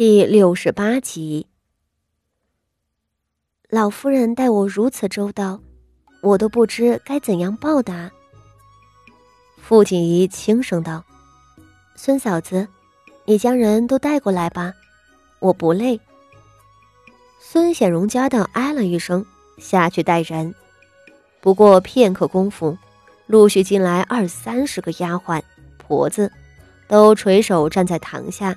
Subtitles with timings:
[0.00, 1.46] 第六十八集，
[3.68, 5.60] 老夫人待我如此周到，
[6.22, 8.10] 我都不知该怎样报答。
[9.58, 11.04] 傅锦仪轻声道
[11.96, 12.66] ：“孙嫂子，
[13.26, 14.72] 你将人都带过来吧，
[15.38, 16.00] 我不累。”
[17.38, 19.22] 孙显荣家的哎了一声，
[19.58, 20.54] 下去带人。
[21.42, 22.74] 不过片刻功夫，
[23.26, 25.42] 陆续进来二三十个丫鬟
[25.76, 26.32] 婆子，
[26.88, 28.56] 都垂手站在堂下。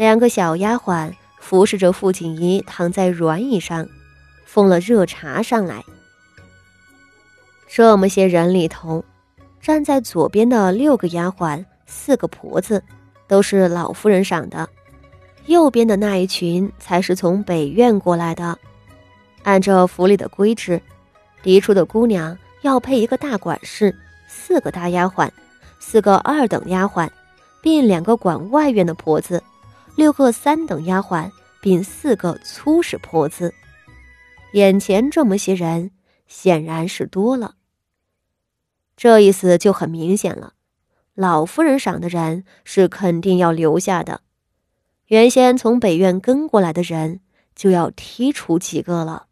[0.00, 3.86] 两个小丫鬟服侍着傅锦仪躺在软椅上，
[4.46, 5.84] 奉了热茶上来。
[7.68, 9.04] 这么些人里头，
[9.60, 12.82] 站在左边的六个丫鬟、四个婆子，
[13.28, 14.66] 都是老夫人赏的；
[15.44, 18.58] 右边的那一群才是从北院过来的。
[19.42, 20.80] 按照府里的规制，
[21.42, 23.94] 嫡出的姑娘要配一个大管事、
[24.26, 25.28] 四个大丫鬟、
[25.78, 27.06] 四个二等丫鬟，
[27.60, 29.42] 并两个管外院的婆子。
[30.00, 33.52] 六个三等丫鬟，并四个粗使婆子，
[34.54, 35.90] 眼前这么些人，
[36.26, 37.56] 显然是多了。
[38.96, 40.54] 这意思就很明显了，
[41.14, 44.22] 老夫人赏的人是肯定要留下的，
[45.08, 47.20] 原先从北院跟过来的人
[47.54, 49.26] 就要剔除几个了。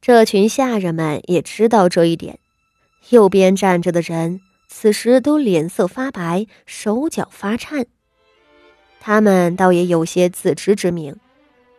[0.00, 2.40] 这群下人们也知道这一点，
[3.10, 7.86] 右边站着的人此时都脸色发白，手脚发颤。
[9.00, 11.16] 他们倒也有些自知之明，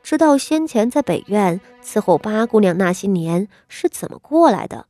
[0.02, 4.88] 知道先前在北院伺候八姑娘那些年是怎么过来的。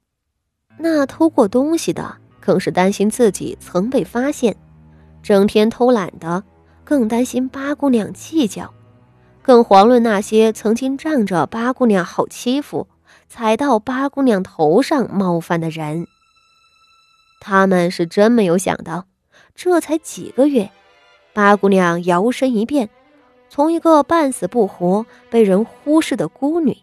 [0.77, 4.53] 那偷过东西的，更是担心自己曾被发现；
[5.21, 6.43] 整天偷懒的，
[6.85, 8.73] 更担心八姑娘计较。
[9.43, 12.87] 更遑论那些曾经仗着八姑娘好欺负，
[13.27, 16.07] 踩到八姑娘头上冒犯的人。
[17.41, 19.05] 他们是真没有想到，
[19.53, 20.71] 这才几个月。
[21.33, 22.89] 八姑娘摇身一变，
[23.49, 26.77] 从一个半死不活、被人忽视的孤女，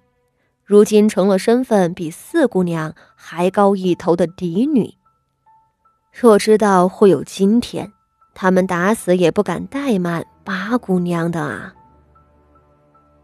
[0.64, 4.94] 如今成了身份比四姑娘还高一头的嫡女。
[6.12, 7.92] 若知道会有今天，
[8.34, 11.74] 他们打死也不敢怠慢八姑娘的啊！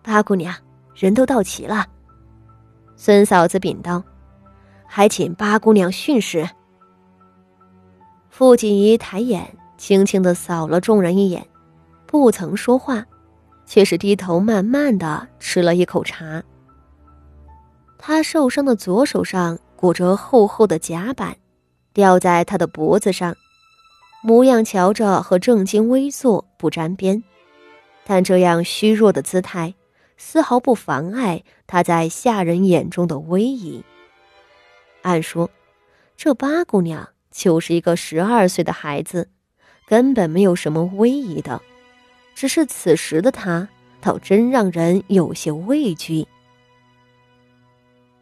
[0.02, 0.54] 八姑娘，
[0.94, 1.86] 人都到齐了。
[2.96, 4.02] 孙嫂子禀道
[4.86, 6.48] ：“还请八姑娘训示。”
[8.28, 9.56] 傅锦仪抬眼。
[9.84, 11.46] 轻轻的扫了众人一眼，
[12.06, 13.04] 不曾说话，
[13.66, 16.42] 却是低头慢慢的吃了一口茶。
[17.98, 21.36] 他受伤的左手上裹着厚厚的甲板，
[21.92, 23.36] 吊在他的脖子上，
[24.22, 27.22] 模样瞧着和正襟危坐不沾边，
[28.06, 29.74] 但这样虚弱的姿态，
[30.16, 33.84] 丝毫不妨碍他在下人眼中的威仪。
[35.02, 35.50] 按说，
[36.16, 39.28] 这八姑娘就是一个十二岁的孩子。
[39.86, 41.60] 根本没有什么威仪的，
[42.34, 43.68] 只是此时的他
[44.00, 46.26] 倒真让人有些畏惧。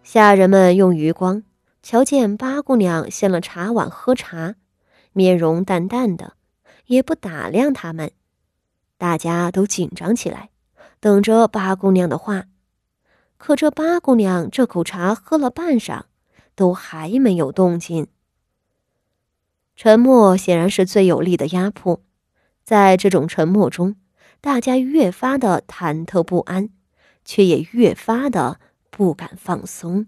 [0.03, 1.43] 下人们用余光
[1.83, 4.57] 瞧见八姑娘掀了茶碗喝茶，
[5.13, 6.35] 面容淡淡的，
[6.87, 8.11] 也不打量他们，
[8.99, 10.51] 大家都紧张起来，
[11.01, 12.45] 等着八姑娘的话。
[13.39, 16.03] 可这八姑娘这口茶喝了半晌，
[16.55, 18.07] 都还没有动静。
[19.85, 22.01] 沉默显然是最有力的压迫，
[22.63, 23.97] 在这种沉默中，
[24.41, 26.71] 大家越发的忐忑不安，
[27.25, 28.61] 却也越发的
[28.91, 30.07] 不敢放松。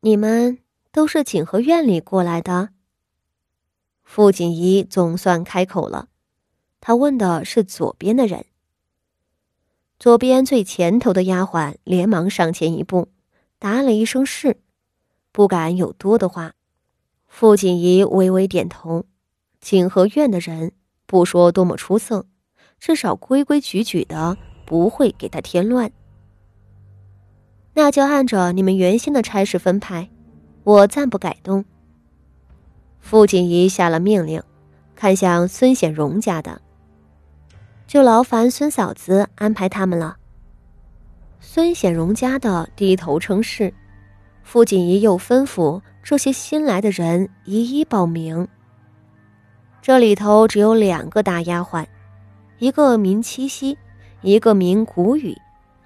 [0.00, 0.60] 你们
[0.92, 2.70] 都是景和院里过来的。
[4.02, 6.08] 傅锦仪总算开口了，
[6.80, 8.46] 他问的是左边的人。
[9.98, 13.08] 左边最前头的丫鬟连忙上前一步，
[13.58, 14.62] 答了一声“是”，
[15.30, 16.54] 不敢有多的话。
[17.36, 19.06] 傅锦仪微微点头，
[19.60, 20.70] 景和院的人
[21.04, 22.26] 不说多么出色，
[22.78, 25.90] 至少规规矩矩的，不会给他添乱。
[27.72, 30.08] 那就按着你们原先的差事分派，
[30.62, 31.64] 我暂不改动。
[33.00, 34.40] 傅锦仪下了命令，
[34.94, 36.62] 看向孙显荣家的，
[37.88, 40.18] 就劳烦孙嫂子安排他们了。
[41.40, 43.74] 孙显荣家的低头称是，
[44.44, 45.82] 傅锦仪又吩咐。
[46.04, 48.46] 这些新来的人一一报名。
[49.80, 51.86] 这里头只有两个大丫鬟，
[52.58, 53.78] 一个名七夕，
[54.20, 55.34] 一个名谷雨，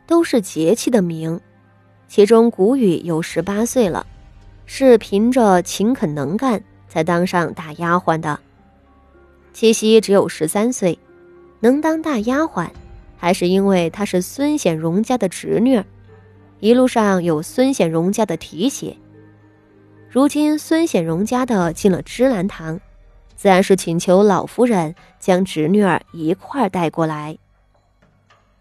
[0.08, 1.40] 都是节气的名。
[2.08, 4.04] 其中谷雨有十八岁了，
[4.66, 8.40] 是凭着勤恳能干才当上大丫鬟的。
[9.52, 10.98] 七夕只有十三岁，
[11.60, 12.68] 能当大丫鬟，
[13.16, 15.80] 还是因为她是孙显荣家的侄女，
[16.58, 18.96] 一路上有孙显荣家的提携。
[20.18, 22.80] 如今孙显荣家的进了芝兰堂，
[23.36, 27.38] 自然是请求老夫人将侄女儿一块儿带过来。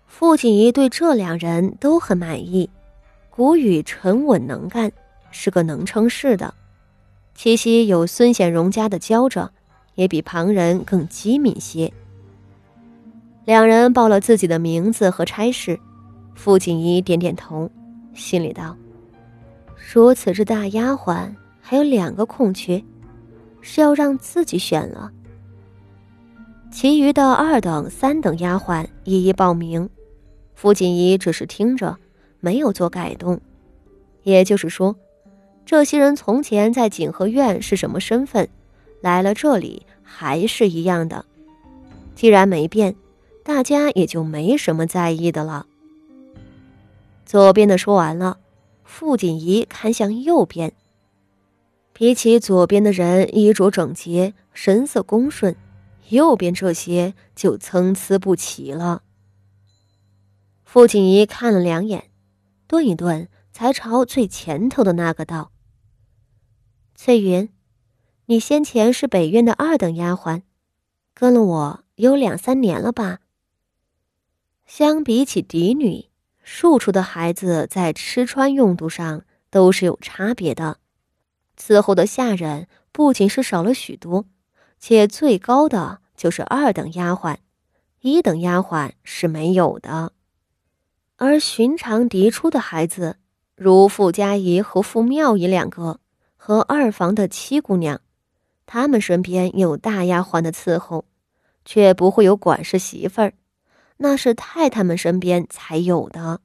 [0.06, 2.69] 傅锦仪对这两人都很满意，
[3.31, 4.92] 谷雨沉稳能干，
[5.31, 6.54] 是个能成事的。
[7.33, 9.50] 七夕有孙显荣家的教着，
[9.95, 11.92] 也比旁人更机敏些。
[13.45, 15.80] 两人报了自己的名字和差事，
[16.36, 17.68] 傅锦仪点点头，
[18.13, 18.77] 心里道。
[19.92, 21.33] 如：“此次大丫鬟
[21.69, 22.81] 还有两个空缺，
[23.59, 25.11] 是要让自己选了。
[26.71, 29.89] 其余的二等、三等丫鬟一一报名，
[30.55, 31.97] 傅锦仪只是听着，
[32.39, 33.41] 没有做改动。
[34.23, 34.95] 也就是说，
[35.65, 38.47] 这些人从前在景和院是什么身份，
[39.01, 41.25] 来了这里还是一样的。
[42.15, 42.95] 既然没变，
[43.43, 45.65] 大家也就没什么在意的了。”
[47.27, 48.37] 左边的说完了。
[48.85, 50.71] 傅锦仪看向右边，
[51.99, 55.55] 比起左边的人衣着整洁、神色恭顺，
[56.09, 59.01] 右边这些就参差不齐了。
[60.63, 62.11] 傅锦仪看了两眼，
[62.67, 65.51] 顿一顿，才朝最前头的那个道
[66.94, 67.49] ：“翠云，
[68.27, 70.44] 你先前是北院的二等丫鬟，
[71.15, 73.21] 跟了我有两三年了吧？
[74.67, 76.05] 相比起嫡女。”
[76.44, 80.77] 庶出的孩子在吃穿用度上都是有差别的，
[81.59, 84.25] 伺候的下人不仅是少了许多，
[84.80, 87.38] 且最高的就是二等丫鬟，
[88.01, 90.13] 一等丫鬟是没有的。
[91.18, 93.18] 而寻常嫡出的孩子，
[93.56, 96.00] 如傅家仪和傅妙仪两个，
[96.36, 98.01] 和二房的七姑娘，
[98.68, 101.06] 他们身边有大丫鬟的伺候，
[101.65, 103.33] 却不会有管事媳妇儿。
[103.98, 106.42] 那是太太们身边才有的。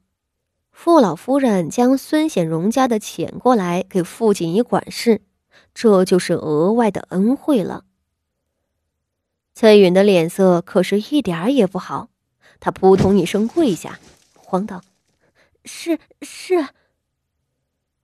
[0.73, 5.21] 傅老夫人将孙显荣家的遣过来给傅锦仪管事，
[5.73, 7.85] 这就是额外的恩惠了。
[9.53, 12.09] 崔允的脸色可是一点儿也不好，
[12.59, 13.99] 他扑通一声跪下，
[14.35, 14.81] 慌道
[15.63, 16.67] ：“是是。”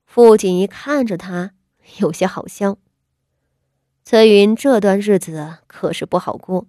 [0.06, 1.52] 傅锦仪看着他，
[1.98, 2.78] 有些好笑。
[4.06, 6.68] 崔云这段日子可是不好过，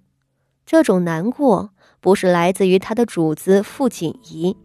[0.64, 1.70] 这种难过。
[2.00, 4.56] 不是来自于他的主子傅锦仪，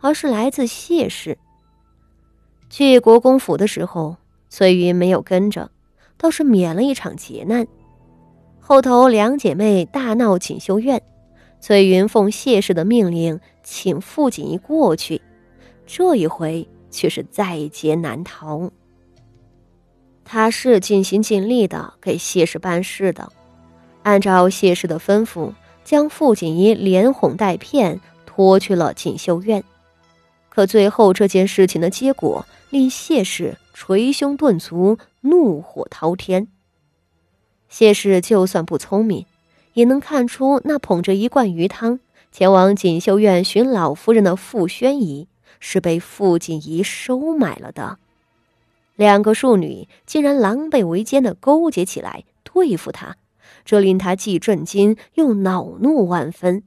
[0.00, 1.38] 而是来自谢氏。
[2.70, 4.16] 去国公府的时候，
[4.50, 5.70] 翠云没有跟着，
[6.16, 7.66] 倒是免了一场劫难。
[8.60, 11.02] 后头两姐妹大闹锦绣院，
[11.60, 15.22] 翠云奉谢氏的命令请傅锦衣过去，
[15.86, 18.70] 这一回却是在劫难逃。
[20.24, 23.32] 他是尽心尽力的给谢氏办事的，
[24.02, 25.52] 按照谢氏的吩咐。
[25.84, 29.64] 将傅锦衣连哄带骗拖去了锦绣院，
[30.48, 36.48] 可最后这件事情的结果令谢氏捶胸顿足，怒火滔天。
[37.68, 39.26] 谢氏就算不聪明，
[39.74, 42.00] 也能看出那捧着一罐鱼汤
[42.32, 45.28] 前往锦绣院寻老夫人的傅宣仪
[45.60, 47.98] 是被傅锦仪收买了的。
[48.96, 53.16] 两个庶女竟然狼狈为奸的勾结起来对付他。
[53.64, 56.62] 这令他既震惊又恼怒万分，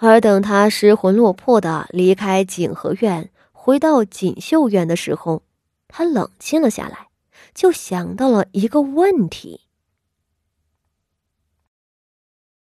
[0.00, 5.42] 而等他失魂落魄的离开景和院，回到锦绣院的时候，
[5.88, 7.08] 他冷静了下来，
[7.52, 9.62] 就想到了一个问题。